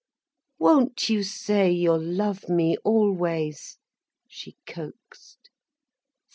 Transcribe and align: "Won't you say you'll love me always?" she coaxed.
"Won't 0.57 1.09
you 1.09 1.21
say 1.21 1.69
you'll 1.69 2.01
love 2.01 2.49
me 2.49 2.75
always?" 2.77 3.77
she 4.27 4.55
coaxed. 4.65 5.51